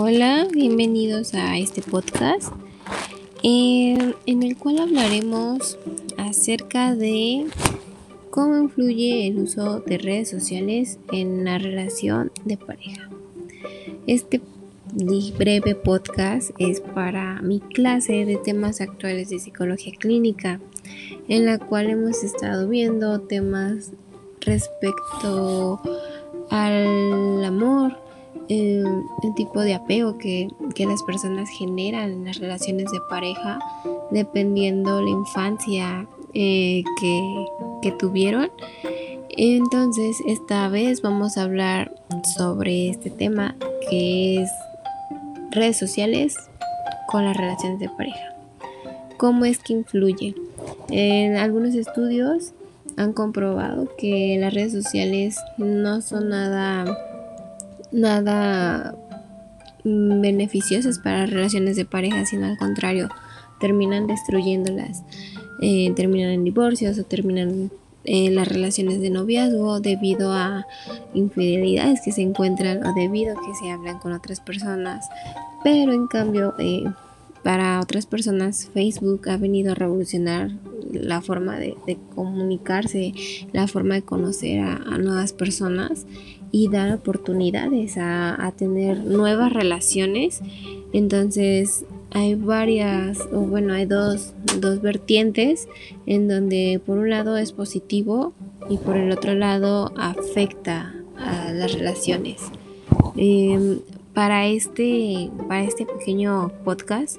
[0.00, 2.52] Hola, bienvenidos a este podcast
[3.42, 5.76] en, el cual hablaremos
[6.16, 7.48] acerca de
[8.30, 13.10] cómo influye el uso de redes sociales en la relación de pareja.
[14.06, 14.40] Este
[15.36, 20.60] breve podcast es para mi clase de temas actuales de psicología clínica,
[21.26, 23.90] en la cual hemos estado viendo temas
[24.42, 25.80] respecto
[26.50, 28.07] al amor,
[28.48, 29.04] el,
[29.36, 30.48] tipo de apego que,
[30.78, 33.58] las personas generan en las relaciones de pareja
[34.10, 37.46] dependiendo la infancia eh, que,
[37.82, 38.50] que tuvieron.
[39.30, 41.94] Entonces, esta vez vamos a hablar
[42.36, 43.54] sobre este tema
[43.88, 44.50] que es
[45.50, 46.36] redes sociales
[47.06, 48.34] con las relaciones de pareja.
[49.16, 50.34] ¿Cómo es que influye?
[50.90, 52.52] En algunos estudios
[52.96, 56.84] han comprobado que las redes sociales no son nada
[57.92, 58.94] nada
[59.84, 63.08] beneficiosas para relaciones de pareja, sino al contrario,
[63.60, 65.02] terminan destruyéndolas,
[65.60, 67.70] eh, terminan en divorcios o terminan
[68.04, 70.66] en las relaciones de noviazgo debido a
[71.14, 75.08] infidelidades que se encuentran o debido a que se hablan con otras personas.
[75.64, 76.84] Pero en cambio, eh,
[77.48, 80.50] para otras personas Facebook ha venido a revolucionar
[80.92, 83.14] la forma de, comunicarse,
[83.54, 86.04] la forma de conocer a, nuevas personas
[86.52, 90.42] y dar oportunidades a, tener nuevas relaciones.
[90.92, 94.34] Entonces hay varias, o bueno, hay dos,
[94.82, 95.68] vertientes
[96.04, 98.34] en donde por un lado es positivo
[98.68, 102.42] y por el otro lado afecta a las relaciones.
[103.16, 103.78] Em,
[104.12, 107.18] para, este, para este pequeño podcast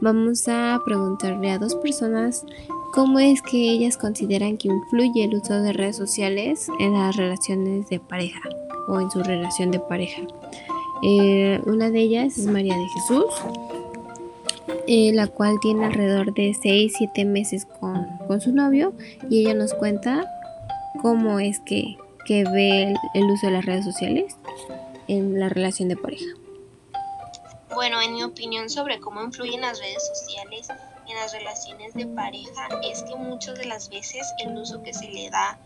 [0.00, 2.44] vamos a preguntarle a dos personas
[2.92, 7.88] cómo es que ellas consideran que influye el uso de redes sociales en las relaciones
[7.88, 8.40] de pareja
[8.88, 10.22] o en su relación de pareja.
[11.02, 13.24] Eh, una de ellas es María de Jesús,
[14.86, 18.92] eh, la cual tiene alrededor de 6-7 meses con, su novio
[19.30, 20.26] y ella nos cuenta
[21.00, 21.96] cómo es que,
[22.28, 24.36] ve el uso de las redes sociales
[25.06, 26.26] en la relación de pareja.
[27.74, 32.68] Bueno, en mi opinión sobre cómo influyen las redes sociales en las relaciones de pareja
[32.82, 35.58] es que muchas de las veces el uso que se le da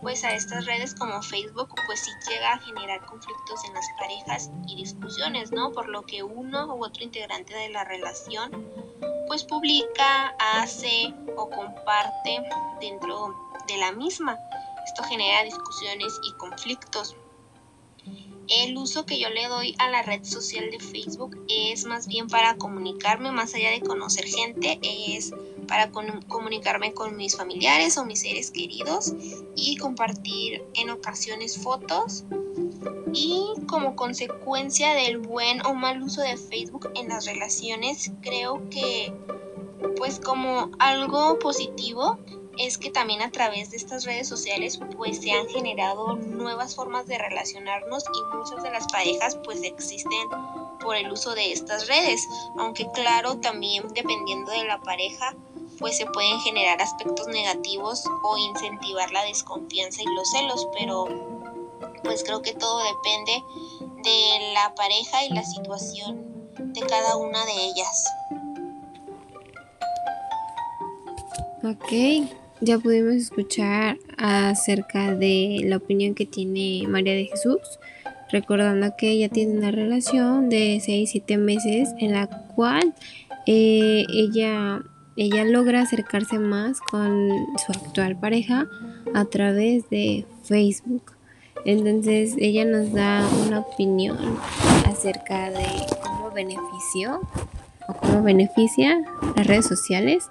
[0.00, 4.50] pues a estas redes como Facebook pues sí llega a generar conflictos en las parejas
[4.66, 5.72] y discusiones, ¿no?
[5.72, 8.66] Por lo que uno u otro integrante de la relación
[9.26, 12.42] pues publica, hace o comparte
[12.80, 13.34] dentro
[13.68, 14.36] de la misma.
[14.84, 17.14] Esto genera discusiones y conflictos.
[18.50, 22.26] El uso que yo le doy a la red social de Facebook es más bien
[22.26, 25.32] para comunicarme, más allá de conocer gente, es
[25.68, 29.14] para comunicarme con mis familiares o mis seres queridos
[29.54, 32.24] y compartir en ocasiones fotos.
[33.12, 39.12] Y como consecuencia del buen o mal uso de Facebook en las relaciones, creo que
[39.96, 42.18] pues como algo positivo
[42.60, 47.06] es que también a través de estas redes sociales pues se han generado nuevas formas
[47.06, 50.28] de relacionarnos y muchas de las parejas pues existen
[50.80, 52.26] por el uso de estas redes,
[52.58, 55.34] aunque claro también dependiendo de la pareja
[55.78, 61.06] pues se pueden generar aspectos negativos o incentivar la desconfianza y los celos, pero
[62.04, 63.42] pues creo que todo depende
[64.02, 68.04] de la pareja y la situación de cada una de ellas.
[71.62, 77.60] Ok, ya pudimos escuchar acerca de la opinión que tiene María de Jesús,
[78.30, 82.94] recordando que ella tiene una relación de 6-7 meses en la cual
[83.46, 84.82] eh, ella,
[85.16, 87.30] ella logra acercarse más con
[87.64, 88.66] su actual pareja
[89.14, 91.12] a través de Facebook.
[91.64, 94.18] Entonces ella nos da una opinión
[94.86, 95.66] acerca de
[96.02, 97.20] cómo benefició
[97.88, 99.00] o cómo beneficia
[99.36, 100.28] las redes sociales,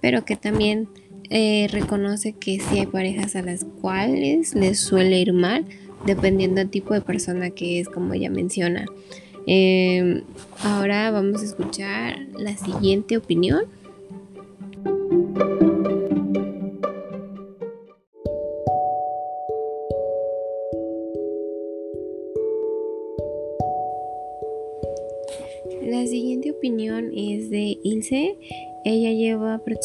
[0.00, 0.88] pero que también
[1.30, 5.64] eh, reconoce que sí hay parejas a las cuales les suele ir mal,
[6.04, 8.84] dependiendo del tipo de persona que es, como ella menciona.
[9.46, 10.22] Em,
[10.62, 13.62] ahora vamos a escuchar la siguiente opinión.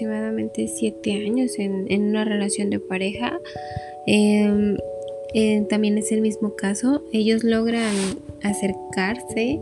[0.00, 3.38] Aproximadamente 7 años en, una relación de pareja.
[4.06, 4.76] Em,
[5.34, 7.02] eh, también es el mismo caso.
[7.12, 7.94] Ellos logran
[8.42, 9.60] acercarse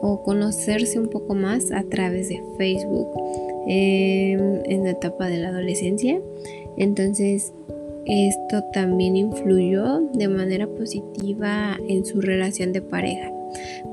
[0.00, 3.08] o conocerse un poco más a través de Facebook
[3.66, 6.20] em, en la etapa de la adolescencia.
[6.76, 7.52] Entonces,
[8.06, 13.30] esto también influyó de manera positiva en su relación de pareja.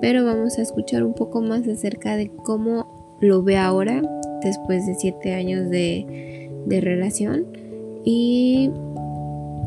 [0.02, 4.02] pero vamos a escuchar un poco más acerca de cómo lo ve ahora,
[4.44, 7.46] después de siete años de, de relación,
[8.04, 8.72] y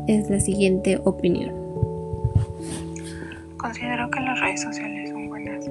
[0.07, 1.53] es la siguiente opinión.
[3.57, 5.65] Considero que las redes sociales son buenas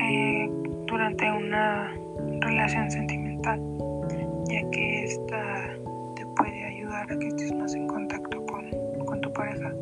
[0.00, 0.50] eh,
[0.86, 1.92] durante una
[2.40, 3.60] relación sentimental,
[4.48, 5.76] ya que esta
[6.16, 8.64] te puede ayudar a que estés más en contacto con,
[9.04, 9.72] con tu pareja,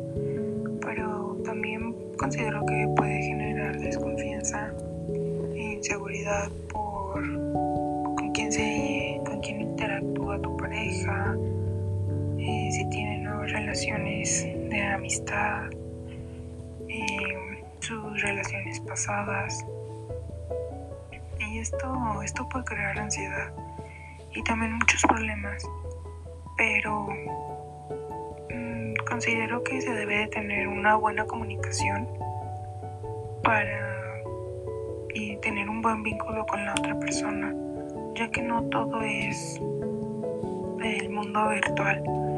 [0.81, 4.71] pero también considero que puede generar desconfianza
[5.55, 7.23] e inseguridad por
[13.75, 15.69] relaciones de amistad,
[16.87, 19.65] eh, sus relaciones pasadas.
[21.41, 23.51] Y esto, esto puede crear ansiedad
[24.33, 25.69] y también muchos problemas.
[26.55, 27.05] Pero
[28.49, 32.07] mm, considero que se debe de tener una buena comunicación
[33.43, 34.21] para
[35.13, 37.53] y tener un buen vínculo con la otra persona,
[38.15, 39.59] ya que no todo es
[40.81, 42.34] el mundo virtual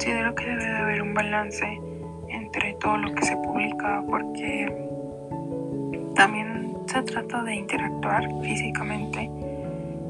[0.00, 1.78] considero que debe de haber un balance
[2.30, 4.74] entre todo lo que se publica porque
[6.14, 9.30] también se trata de interactuar físicamente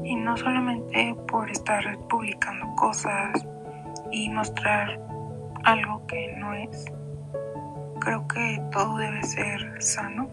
[0.05, 3.45] y no solamente por estar publicando cosas
[4.13, 4.97] y mostrar
[5.65, 6.85] algo que no es.
[7.99, 10.29] Creo que todo debe ser sano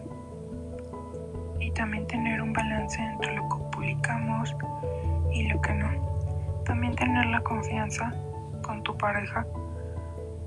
[1.59, 4.55] y también tener un balance entre lo que publicamos
[5.33, 6.63] y lo que no.
[6.63, 8.13] También tener la confianza
[8.69, 9.47] con tu pareja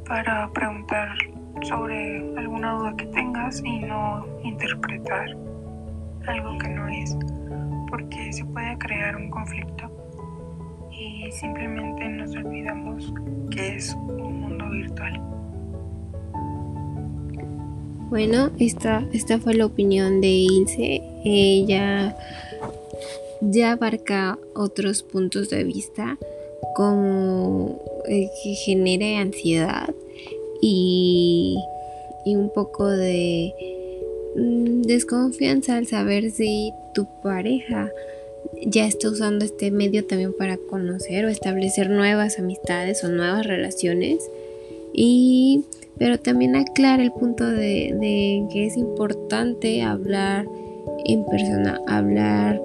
[0.07, 1.09] para preguntar
[1.63, 5.37] sobre alguna duda que tengas y no interpretar
[6.29, 7.17] algo que no es,
[7.91, 9.91] porque se puede crear un conflicto
[10.93, 13.13] y simplemente nos olvidamos
[13.51, 15.21] que es un mundo virtual.
[18.09, 21.03] Bueno, esta, esta fue la opinión de Ilse.
[21.25, 22.15] Ella
[23.41, 26.19] ya abarca otros puntos de vista
[26.75, 29.95] como eh, que genere ansiedad
[30.61, 31.57] y,
[32.25, 33.53] un poco de
[34.37, 37.91] mm, desconfianza al saber si tu pareja
[38.65, 44.31] ya está usando este medio también para conocer o establecer nuevas amistades o nuevas relaciones.
[44.93, 45.65] Y
[45.99, 50.47] pero también aclara el punto de, de que es importante hablar
[51.05, 52.61] en persona hablar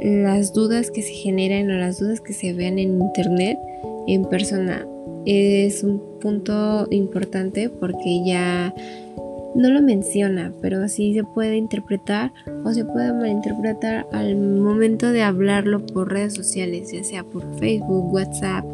[0.00, 3.58] las dudas que se generan o las dudas que se vean en internet
[4.06, 4.86] en persona.
[5.24, 8.74] Es un punto importante porque ya
[9.54, 12.32] no lo menciona, pero sí se puede interpretar
[12.64, 18.12] o se puede malinterpretar al momento de hablarlo por redes sociales, ya sea por Facebook,
[18.12, 18.64] WhatsApp.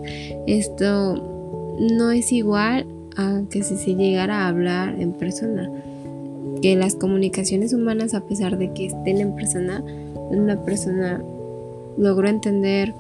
[0.46, 2.86] Esto no es igual
[3.16, 5.70] a que si se llegara a hablar en persona.
[6.62, 9.82] Que las comunicaciones humanas, a pesar de que estén en persona,
[10.30, 11.22] una persona
[11.96, 12.94] logró entender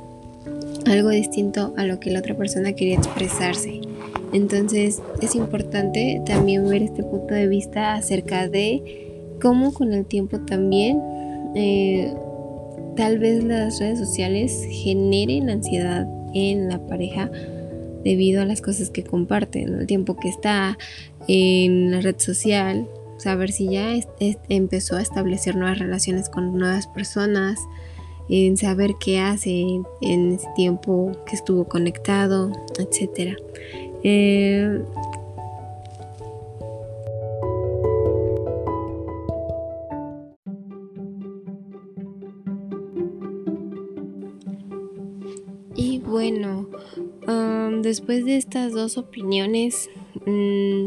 [0.88, 3.80] algo distinto a lo que la otra persona quería expresarse.
[4.32, 10.40] Entonces es importante también ver este punto de vista acerca de cómo con el tiempo
[10.40, 11.00] también
[11.54, 12.12] eh,
[12.96, 17.30] tal vez las redes sociales generen ansiedad en la pareja
[18.04, 20.78] debido a las cosas que comparten, el tiempo que está
[21.26, 23.94] en la red social, saber si ya
[24.48, 27.58] empezó a establecer nuevas relaciones con nuevas personas,
[28.28, 29.64] en saber qué hace
[30.00, 33.36] en ese tiempo que estuvo conectado, etc.
[34.02, 34.82] Eh,
[45.74, 46.68] y bueno,
[47.26, 49.88] um, después de estas dos opiniones,
[50.26, 50.86] mm,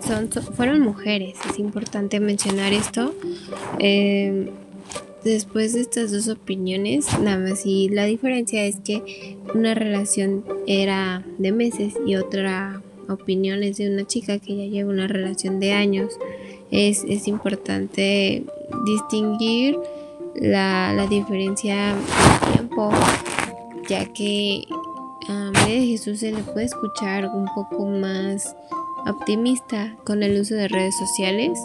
[0.00, 3.14] son, fueron mujeres, es importante mencionar esto.
[3.80, 4.50] Eh,
[5.24, 11.24] después de estas dos opiniones, nada más y la diferencia es que una relación era
[11.38, 15.72] de meses y otra opinión es de una chica que ya lleva una relación de
[15.72, 16.18] años.
[16.70, 18.44] Es, importante
[18.84, 19.78] distinguir
[20.34, 22.90] la, diferencia de tiempo,
[23.88, 24.64] ya que
[25.28, 28.56] a María de Jesús se le puede escuchar un poco más
[29.06, 31.58] optimista con el uso de redes sociales,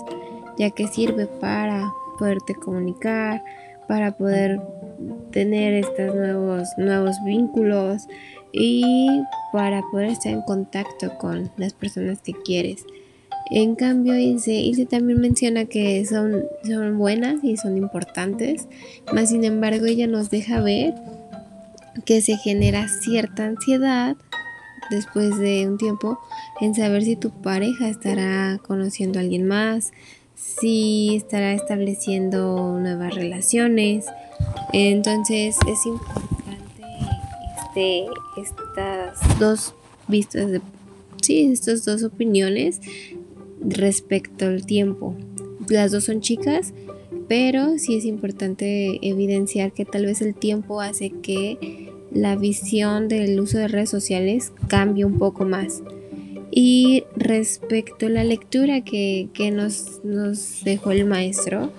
[0.57, 3.41] ya que sirve para poderte comunicar,
[3.89, 4.61] para poder
[5.31, 8.07] tener estos nuevos, nuevos vínculos
[8.51, 12.85] y para poder estar en contacto con las personas que quieres.
[13.49, 18.67] En cambio, Ilse, Ilse también menciona que son, son buenas y son importantes,
[19.11, 20.93] más sin embargo ella nos deja ver
[22.05, 24.15] que se genera cierta ansiedad
[24.91, 26.19] después de un tiempo
[26.61, 29.91] en saber si tu pareja estará conociendo a alguien más,
[30.39, 34.05] si estará estableciendo nuevas relaciones.
[34.73, 36.83] Entonces es importante
[37.57, 38.05] este,
[38.37, 39.73] estas dos
[40.07, 40.61] vistas de
[41.21, 42.81] sí, estas dos opiniones
[43.61, 45.15] respecto al tiempo.
[45.67, 46.73] Las dos son chicas,
[47.27, 53.39] pero sí es importante evidenciar que tal vez el tiempo hace que la visión del
[53.39, 55.83] uso de redes sociales cambie un poco más.
[56.51, 61.71] Y respecto a la lectura que, nos, nos, dejó el maestro,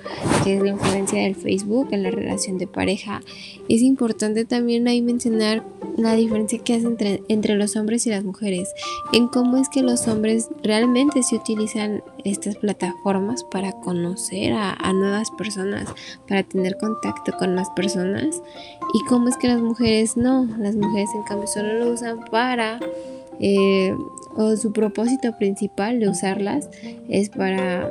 [0.45, 3.21] que es la influencia del Facebook en la relación de pareja,
[3.69, 5.65] es importante también ahí mencionar
[5.97, 8.73] la diferencia que hace entre, entre los hombres y las mujeres,
[9.12, 15.31] en cómo es que los hombres realmente se utilizan estas plataformas para conocer a, nuevas
[15.33, 15.89] personas,
[16.29, 18.41] para tener contacto con más personas,
[18.95, 22.81] y cómo es que las mujeres no, las mujeres en cambio solo lo usan para...
[23.40, 23.94] Eh,
[24.37, 26.68] o su propósito principal de usarlas
[27.09, 27.90] es para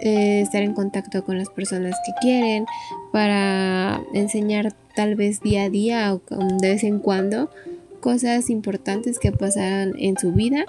[0.00, 2.66] eh, estar en contacto con las personas que quieren,
[3.12, 6.20] para enseñar tal vez día a día o
[6.60, 7.50] de vez en cuando
[8.00, 10.66] cosas importantes que pasan en su vida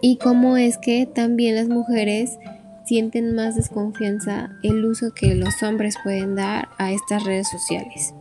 [0.00, 2.38] y cómo es que también las mujeres
[2.84, 8.14] sienten más desconfianza el uso que los hombres pueden dar a estas redes sociales.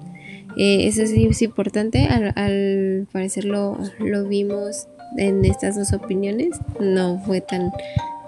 [0.58, 4.88] Eh, eso sí es importante, al, parecer lo, lo vimos
[5.18, 6.60] en estas dos opiniones.
[6.80, 7.72] No fue tan,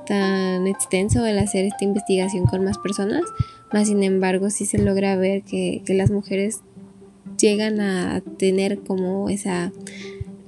[0.10, 3.24] tan extenso el hacer esta investigación con más personas,
[3.72, 6.62] más sin embargo sí se logra ver que, las mujeres
[7.38, 9.72] llegan a tener como esa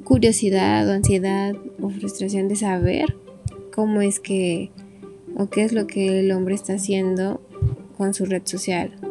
[0.03, 3.15] curiosidad o ansiedad o frustración de saber
[3.73, 4.71] cómo es que
[5.37, 7.39] o qué es lo que el hombre está haciendo
[7.97, 9.10] con su red social.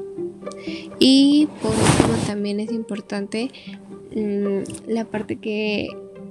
[0.99, 3.51] Y por último también es importante
[4.15, 5.89] mm, la parte que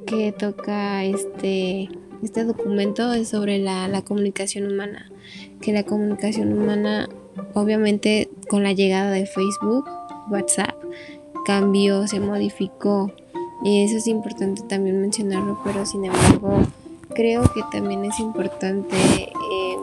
[0.10, 1.88] que toca este,
[2.24, 5.12] este documento es sobre la, comunicación humana,
[5.62, 7.08] que la comunicación humana
[7.54, 9.86] obviamente con la llegada de Facebook,
[10.30, 10.76] WhatsApp,
[11.46, 13.12] cambió, se modificó
[13.64, 16.62] y eso es importante también mencionarlo, pero sin embargo
[17.14, 19.76] creo que también es importante eh,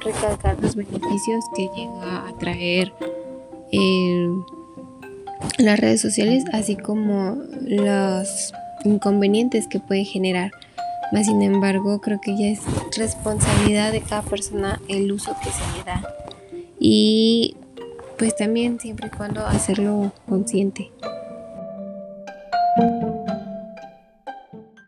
[0.00, 2.92] recalcar los beneficios que llega a traer
[5.58, 8.52] las redes sociales, así como los
[8.84, 10.50] inconvenientes que puede generar.
[11.12, 12.60] Mas sin embargo, creo que ya es
[12.96, 16.02] responsabilidad de cada persona el uso que se le da.
[16.80, 17.56] Y
[18.18, 20.90] pues también siempre y cuando hacerlo consciente.